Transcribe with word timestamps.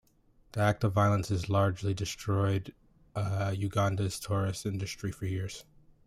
The 0.53 0.61
act 0.61 0.83
of 0.83 0.93
violence 0.93 1.29
largely 1.47 1.93
destroyed 1.93 2.73
Uganda's 3.15 4.19
tourist 4.19 4.65
industry 4.65 5.11
for 5.11 5.27
years. 5.27 5.63